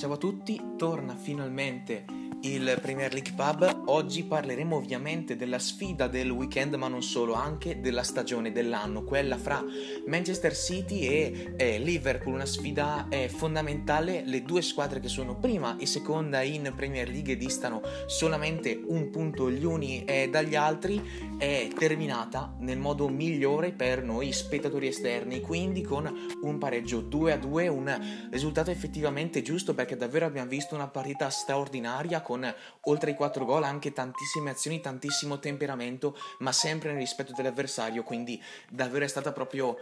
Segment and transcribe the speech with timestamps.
[0.00, 2.06] Ciao a tutti, torna finalmente
[2.42, 3.82] il Premier League Pub.
[3.86, 9.36] Oggi parleremo ovviamente della sfida del weekend, ma non solo, anche della stagione dell'anno, quella
[9.36, 9.62] fra
[10.06, 14.22] Manchester City e eh, Liverpool, una sfida eh, fondamentale.
[14.24, 19.50] Le due squadre che sono prima e seconda in Premier League distano solamente un punto
[19.50, 21.36] gli uni eh, dagli altri.
[21.36, 26.10] È terminata nel modo migliore per noi spettatori esterni, quindi con
[26.42, 31.28] un pareggio 2 a 2, un risultato effettivamente giusto perché davvero abbiamo visto una partita
[31.28, 37.32] straordinaria con oltre i 4 gol anche tantissime azioni, tantissimo temperamento, ma sempre nel rispetto
[37.32, 39.76] dell'avversario, quindi davvero è stata proprio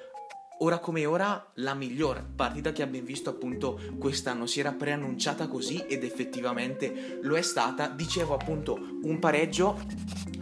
[0.58, 4.46] ora come ora la miglior partita che abbiamo visto appunto quest'anno.
[4.46, 7.88] Si era preannunciata così ed effettivamente lo è stata.
[7.88, 9.76] Dicevo appunto un pareggio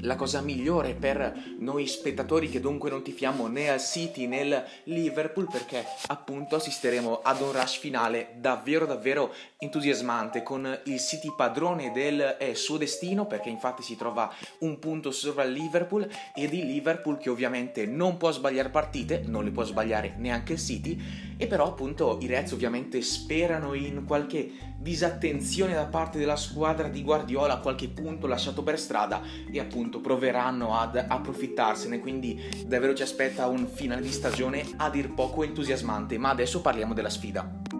[0.00, 4.64] la cosa migliore per noi spettatori che dunque non tifiamo né al City né al
[4.84, 11.92] Liverpool perché appunto assisteremo ad un rush finale davvero davvero entusiasmante con il City padrone
[11.92, 16.66] del eh, suo destino perché infatti si trova un punto sopra il Liverpool ed il
[16.66, 21.00] Liverpool che ovviamente non può sbagliare partite, non le può sbagliare neanche il City
[21.36, 27.02] e però appunto i Reds ovviamente sperano in qualche disattenzione da parte della squadra di
[27.02, 33.46] Guardiola, qualche punto lasciato per strada e appunto proveranno ad approfittarsene, quindi davvero ci aspetta
[33.48, 37.75] un finale di stagione a dir poco entusiasmante, ma adesso parliamo della sfida.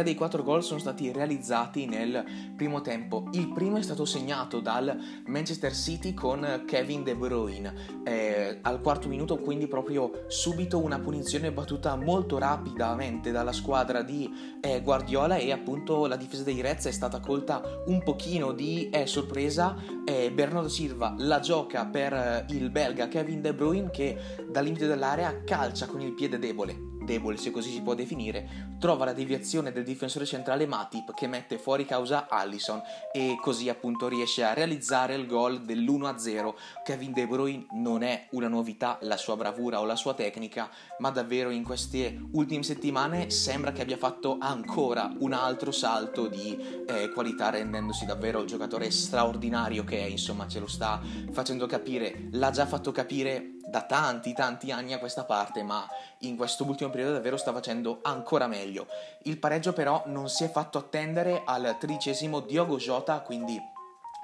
[0.00, 2.24] Tre dei quattro gol sono stati realizzati nel
[2.56, 3.28] primo tempo.
[3.32, 8.02] Il primo è stato segnato dal Manchester City con Kevin De Bruyne.
[8.02, 14.32] Eh, al quarto minuto, quindi proprio subito una punizione battuta molto rapidamente dalla squadra di
[14.62, 19.06] eh, Guardiola e appunto la difesa dei Reds è stata colta un pochino di eh,
[19.06, 19.98] sorpresa.
[20.10, 24.18] Bernardo Silva la gioca per eh, il belga Kevin De Bruyne che
[24.50, 29.04] dal limite dell'area calcia con il piede debole debole se così si può definire, trova
[29.04, 32.80] la deviazione del difensore centrale Matip che mette fuori causa Allison
[33.12, 36.54] e così appunto riesce a realizzare il gol dell'1-0.
[36.84, 41.10] Kevin De Bruyne non è una novità la sua bravura o la sua tecnica, ma
[41.10, 46.56] davvero in queste ultime settimane sembra che abbia fatto ancora un altro salto di
[46.86, 51.00] eh, qualità rendendosi davvero il giocatore straordinario che è, insomma ce lo sta
[51.30, 55.86] facendo capire, l'ha già fatto capire da tanti tanti anni a questa parte, ma
[56.20, 58.86] in questo ultimo periodo davvero sta facendo ancora meglio.
[59.22, 63.69] Il pareggio però non si è fatto attendere al tredicesimo Diogo Jota, quindi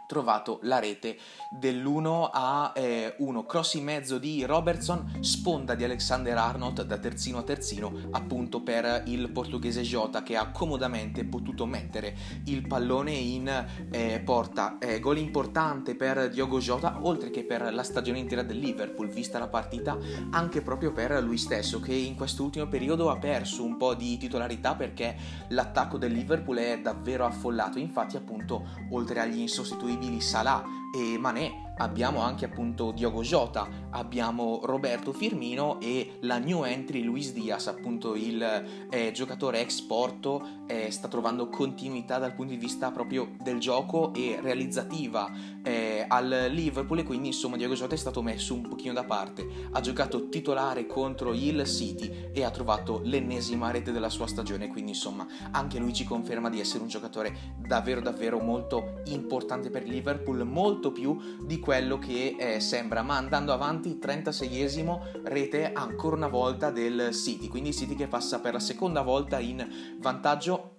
[0.07, 1.17] trovato la rete
[1.51, 7.39] dell'1 a eh, 1 cross in mezzo di Robertson sponda di Alexander Arnold da terzino
[7.39, 13.67] a terzino appunto per il portoghese Jota che ha comodamente potuto mettere il pallone in
[13.91, 14.79] eh, porta.
[14.79, 19.39] Eh, gol importante per Diogo Jota oltre che per la stagione intera del Liverpool vista
[19.39, 19.99] la partita
[20.31, 24.17] anche proprio per lui stesso che in questo ultimo periodo ha perso un po' di
[24.17, 25.17] titolarità perché
[25.49, 27.79] l'attacco del Liverpool è davvero affollato.
[27.79, 30.63] Infatti appunto oltre agli insostituibili disponibili Salah
[30.93, 37.33] e Mané abbiamo anche appunto Diogo Jota, abbiamo Roberto Firmino e la new entry Luis
[37.33, 42.91] Diaz, appunto il eh, giocatore ex Porto, eh, sta trovando continuità dal punto di vista
[42.91, 45.31] proprio del gioco e realizzativa
[45.63, 49.47] eh, al Liverpool e quindi insomma Diogo Jota è stato messo un pochino da parte,
[49.73, 54.93] ha giocato titolare contro il City e ha trovato l'ennesima rete della sua stagione, quindi
[54.93, 59.91] insomma anche lui ci conferma di essere un giocatore davvero davvero molto importante per il
[59.91, 66.29] Liverpool, molto più di quello che eh, sembra, ma andando avanti 36esimo rete ancora una
[66.29, 70.75] volta del City, quindi City che passa per la seconda volta in vantaggio.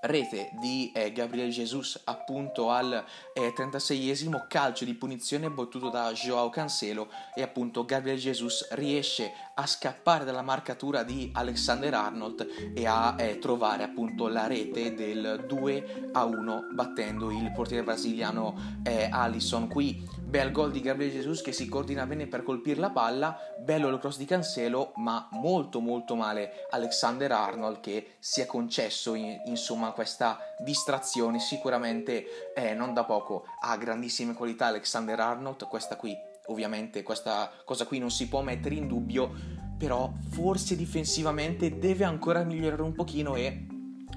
[0.00, 6.50] Rete di eh, Gabriel Jesus appunto al eh, 36esimo calcio di punizione battuto da Joao
[6.50, 7.08] Cancelo.
[7.32, 13.38] E appunto Gabriel Jesus riesce a scappare dalla marcatura di Alexander Arnold e a eh,
[13.38, 19.68] trovare appunto la rete del 2 a 1 battendo il portiere brasiliano eh, Alisson.
[19.68, 23.38] Qui bel gol di Gabriel Jesus che si coordina bene per colpire la palla.
[23.60, 29.14] Bello il cross di Cancelo ma molto molto male Alexander Arnold che si è concesso
[29.14, 31.38] in, insomma questa distrazione.
[31.38, 35.68] Sicuramente eh, non da poco ha grandissime qualità Alexander Arnold.
[35.68, 39.32] Questa qui ovviamente questa cosa qui non si può mettere in dubbio
[39.76, 43.66] però forse difensivamente deve ancora migliorare un pochino e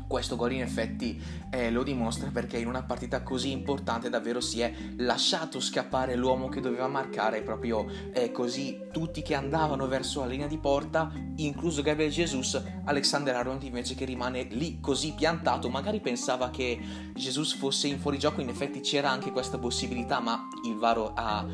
[0.07, 4.61] questo gol in effetti eh, lo dimostra perché in una partita così importante davvero si
[4.61, 10.27] è lasciato scappare l'uomo che doveva marcare proprio eh, così tutti che andavano verso la
[10.27, 15.99] linea di porta, incluso Gabriel Jesus, Alexander Arnold invece che rimane lì così piantato, magari
[15.99, 16.79] pensava che
[17.13, 20.77] Jesus fosse in fuorigioco, in effetti c'era anche questa possibilità, ma il
[21.15, 21.45] ha,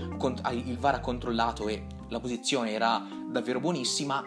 [0.52, 4.24] il VAR ha controllato e la posizione era davvero buonissima.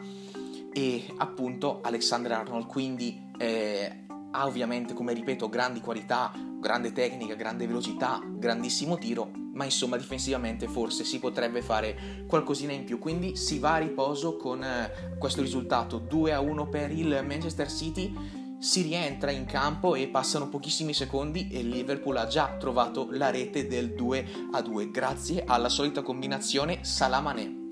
[0.73, 4.06] E appunto Alexander Arnold quindi eh,
[4.37, 6.31] ha ovviamente, come ripeto, grandi qualità,
[6.61, 12.85] grande tecnica, grande velocità, grandissimo tiro, ma insomma difensivamente forse si potrebbe fare qualcosina in
[12.85, 12.99] più.
[12.99, 17.71] Quindi si va a riposo con eh, questo risultato 2 a 1 per il Manchester
[17.71, 18.15] City.
[18.59, 23.67] Si rientra in campo e passano pochissimi secondi e Liverpool ha già trovato la rete
[23.67, 27.65] del 2 a 2 grazie alla solita combinazione Salamane.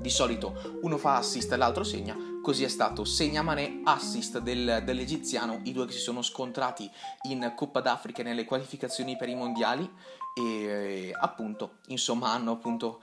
[0.00, 2.16] Di solito uno fa assist e l'altro segna,
[2.46, 3.04] Così è stato.
[3.04, 6.88] Segna Mané, assist del, dell'egiziano, i due che si sono scontrati
[7.22, 9.90] in Coppa d'Africa nelle qualificazioni per i mondiali
[10.38, 12.98] e appunto insomma hanno appunto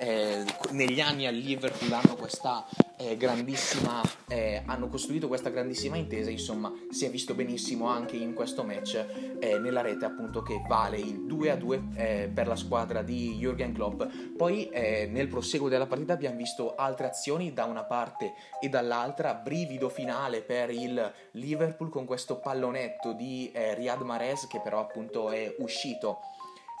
[0.00, 2.66] eh, negli anni al Liverpool hanno questa
[2.96, 8.34] eh, grandissima eh, hanno costruito questa grandissima intesa insomma si è visto benissimo anche in
[8.34, 8.94] questo match
[9.38, 13.38] eh, nella rete appunto che vale il 2 a 2 eh, per la squadra di
[13.40, 14.02] Jürgen Klopp.
[14.36, 19.34] Poi eh, nel proseguo della partita abbiamo visto altre azioni da una parte e dall'altra
[19.34, 25.54] brivido finale per il Liverpool con questo pallonetto di Riyad Mahrez che però appunto è
[25.58, 26.18] uscito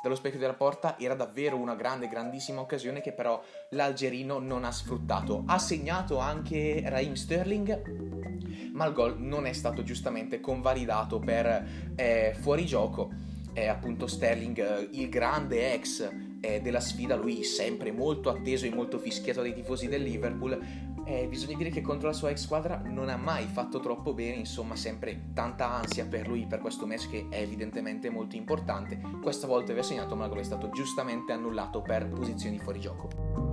[0.04, 4.70] dallo specchio della porta era davvero una grande, grandissima occasione che però l'algerino non ha
[4.70, 5.44] sfruttato.
[5.46, 12.36] Ha segnato anche Raheem Sterling, ma il gol non è stato giustamente convalidato per eh,
[12.38, 13.12] fuorigioco.
[13.54, 16.06] Eh, appunto Sterling, eh, il grande ex
[16.40, 20.60] eh, della sfida, lui sempre molto atteso e molto fischiato dai tifosi del Liverpool,
[21.04, 24.36] eh, bisogna dire che contro la sua ex squadra non ha mai fatto troppo bene,
[24.36, 29.00] insomma sempre tanta ansia per lui per questo match che è evidentemente molto importante.
[29.20, 33.43] Questa volta aveva segnato ma il è stato giustamente annullato per posizioni fuori gioco.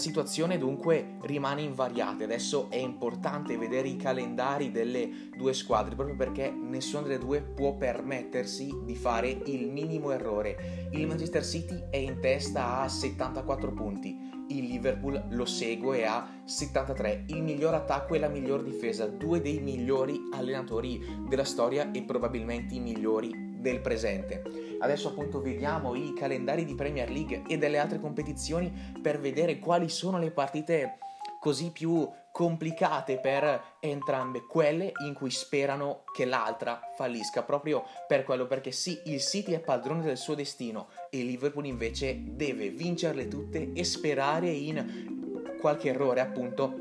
[0.00, 2.24] Situazione dunque rimane invariata.
[2.24, 7.76] Adesso è importante vedere i calendari delle due squadre, proprio perché nessuna delle due può
[7.76, 10.88] permettersi di fare il minimo errore.
[10.90, 14.28] Il Manchester City è in testa a 74 punti.
[14.48, 19.60] Il Liverpool lo segue a 73, il miglior attacco e la miglior difesa, due dei
[19.60, 24.42] migliori allenatori della storia e probabilmente i migliori del presente.
[24.80, 29.88] Adesso appunto vediamo i calendari di Premier League e delle altre competizioni per vedere quali
[29.88, 30.98] sono le partite
[31.38, 38.46] così più complicate per entrambe, quelle in cui sperano che l'altra fallisca, proprio per quello
[38.46, 43.72] perché sì, il City è padrone del suo destino e Liverpool invece deve vincerle tutte
[43.72, 46.74] e sperare in qualche errore appunto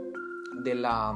[0.62, 1.16] della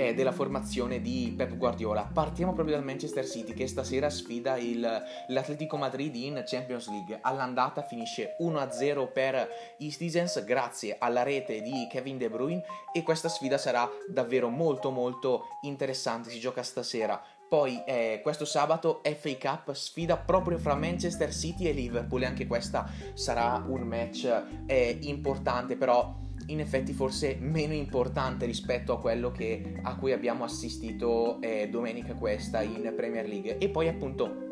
[0.00, 2.08] eh, della formazione di Pep Guardiola.
[2.10, 4.80] Partiamo proprio dal Manchester City che stasera sfida il,
[5.28, 7.18] l'Atletico Madrid in Champions League.
[7.20, 9.48] All'andata finisce 1-0 per
[9.78, 12.62] i Citizens grazie alla rete di Kevin De Bruyne
[12.94, 16.30] e questa sfida sarà davvero molto molto interessante.
[16.30, 17.22] Si gioca stasera.
[17.46, 22.46] Poi eh, questo sabato FA Cup sfida proprio fra Manchester City e Liverpool e anche
[22.46, 26.14] questa sarà un match eh, importante però
[26.50, 32.14] in effetti forse meno importante rispetto a quello che, a cui abbiamo assistito eh, domenica
[32.14, 33.58] questa in Premier League.
[33.58, 34.48] E poi appunto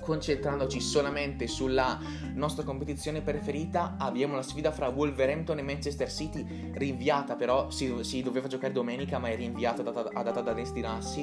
[0.00, 1.98] concentrandoci solamente sulla
[2.34, 8.22] nostra competizione preferita, abbiamo la sfida fra Wolverhampton e Manchester City, rinviata però, si, si
[8.22, 11.22] doveva giocare domenica ma è rinviata a data da destinarsi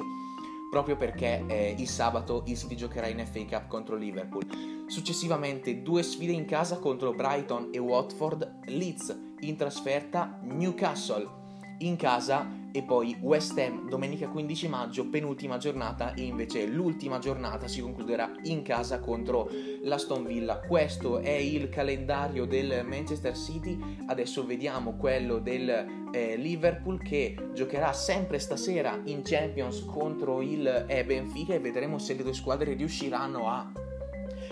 [0.70, 4.46] proprio perché eh, il sabato il City giocherà in FA Cup contro Liverpool.
[4.88, 11.44] Successivamente due sfide in casa contro Brighton e Watford, Leeds in trasferta, Newcastle
[11.80, 17.68] in casa e poi West Ham domenica 15 maggio, penultima giornata e invece l'ultima giornata
[17.68, 19.50] si concluderà in casa contro
[19.84, 20.60] l'Aston Villa.
[20.60, 27.94] Questo è il calendario del Manchester City, adesso vediamo quello del eh, Liverpool che giocherà
[27.94, 33.50] sempre stasera in Champions contro il eh, Benfica e vedremo se le due squadre riusciranno
[33.50, 33.72] a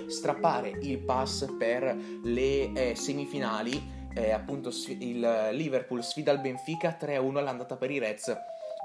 [0.08, 7.38] strappare il pass per le eh, semifinali eh, appunto il Liverpool sfida il Benfica 3-1
[7.38, 8.36] all'andata per i Reds.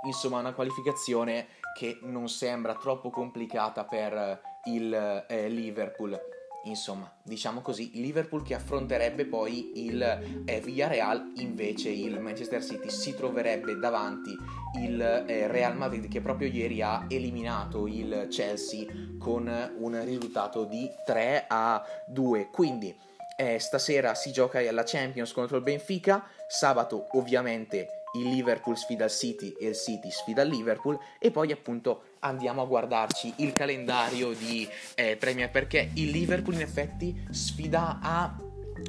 [0.04, 6.18] Insomma, una qualificazione che non sembra troppo complicata per il eh, Liverpool.
[6.64, 10.02] Insomma, diciamo così, Liverpool che affronterebbe poi il
[10.44, 14.36] eh, Villarreal, invece il Manchester City si troverebbe davanti
[14.80, 18.86] il eh, Real Madrid che proprio ieri ha eliminato il Chelsea
[19.18, 19.46] con
[19.78, 22.48] un risultato di 3 a 2.
[22.50, 22.94] Quindi
[23.40, 29.10] eh, stasera si gioca la Champions contro il Benfica, sabato ovviamente il Liverpool sfida il
[29.10, 34.32] City e il City sfida il Liverpool e poi appunto andiamo a guardarci il calendario
[34.32, 38.36] di eh, Premier perché il Liverpool in effetti sfida a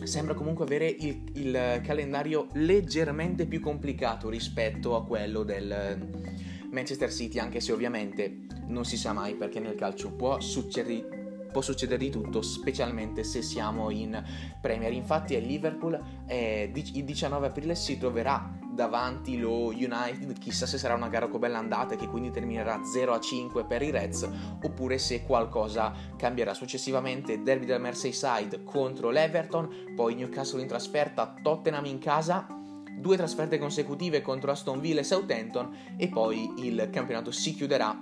[0.04, 7.12] sembra comunque avere il, il, calendario leggermente più complicato rispetto a quello del eh, Manchester
[7.12, 11.19] City anche se ovviamente non si sa mai perché nel calcio può succedere
[11.52, 14.22] può succedere di tutto, specialmente se siamo in
[14.62, 14.92] Premier.
[14.94, 20.94] Infatti, a Liverpool eh, il 19 aprile si troverà davanti lo United, chissà se sarà
[20.94, 24.30] una gara con bella andata che quindi terminerà 0 a 5 per i Reds
[24.62, 26.54] oppure se qualcosa cambierà.
[26.54, 32.48] Successivamente derby del Merseyside contro l'Everton, poi Newcastle in trasferta, Tottenham in casa
[33.00, 37.98] due trasferte consecutive contro Aston Villa e Southampton e poi il campionato si chiuderà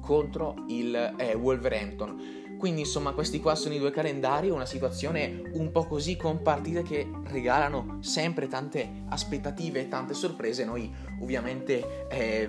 [0.00, 2.41] contro il eh, Wolverhampton.
[2.62, 6.84] Quindi insomma questi qua sono i due calendari, una situazione un po' così con partite
[6.84, 10.64] che regalano sempre tante aspettative e tante sorprese.
[10.64, 10.88] Noi
[11.20, 12.48] ovviamente eh,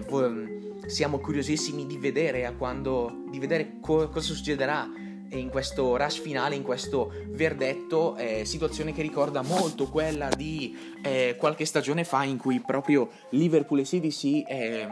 [0.85, 4.87] siamo curiosissimi di vedere, quando, di vedere co- cosa succederà
[5.31, 11.35] in questo rush finale, in questo verdetto, eh, situazione che ricorda molto quella di eh,
[11.39, 14.87] qualche stagione fa in cui proprio Liverpool e CDC eh,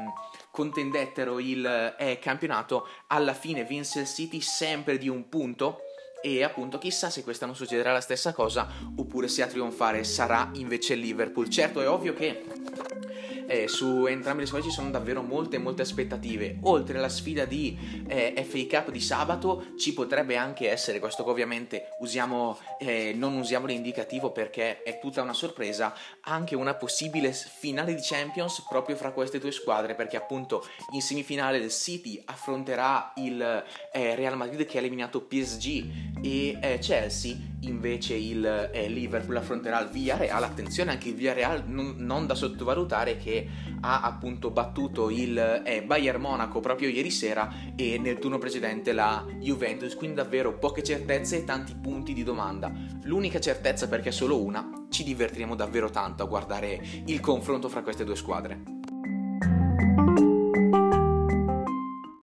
[0.52, 5.80] contendettero il eh, campionato, alla fine vinse il City sempre di un punto
[6.22, 10.94] e appunto chissà se quest'anno succederà la stessa cosa oppure se a trionfare sarà invece
[10.94, 11.50] il Liverpool.
[11.50, 12.44] Certo è ovvio che
[13.52, 16.58] eh, su entrambe le squadre ci sono davvero molte molte aspettative.
[16.64, 17.78] Oltre alla sfida di
[18.08, 23.36] eh, FA Cup di sabato ci potrebbe anche essere, questo che ovviamente usiamo, eh, non
[23.36, 29.12] usiamo l'indicativo perché è tutta una sorpresa, anche una possibile finale di Champions proprio fra
[29.12, 33.42] queste due squadre perché appunto in semifinale il City affronterà il
[33.92, 39.80] eh, Real Madrid che ha eliminato PSG e eh, Chelsea invece il eh, Liverpool affronterà
[39.82, 43.18] il Villarreal attenzione anche il Villarreal non, non da sottovalutare
[43.82, 49.26] ha appunto battuto il eh, Bayern Monaco proprio ieri sera e nel turno precedente la
[49.40, 52.72] Juventus, quindi davvero poche certezze e tanti punti di domanda.
[53.04, 57.84] L'unica certezza perché è solo una, ci divertiremo davvero tanto a guardare il confronto fra
[57.84, 58.81] queste due squadre.